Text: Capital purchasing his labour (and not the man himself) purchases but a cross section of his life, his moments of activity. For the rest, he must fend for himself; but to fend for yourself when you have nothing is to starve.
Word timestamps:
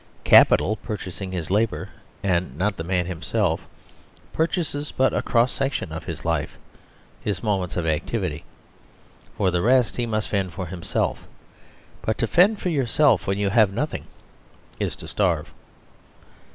Capital 0.23 0.77
purchasing 0.77 1.31
his 1.31 1.51
labour 1.51 1.89
(and 2.23 2.57
not 2.57 2.75
the 2.75 2.83
man 2.83 3.05
himself) 3.05 3.67
purchases 4.33 4.91
but 4.91 5.13
a 5.13 5.21
cross 5.21 5.51
section 5.51 5.91
of 5.91 6.05
his 6.05 6.25
life, 6.25 6.57
his 7.21 7.43
moments 7.43 7.77
of 7.77 7.85
activity. 7.85 8.43
For 9.37 9.51
the 9.51 9.61
rest, 9.61 9.97
he 9.97 10.07
must 10.07 10.27
fend 10.29 10.53
for 10.53 10.65
himself; 10.65 11.27
but 12.01 12.17
to 12.17 12.25
fend 12.25 12.59
for 12.59 12.69
yourself 12.69 13.27
when 13.27 13.37
you 13.37 13.51
have 13.51 13.71
nothing 13.71 14.07
is 14.79 14.95
to 14.95 15.07
starve. 15.07 15.53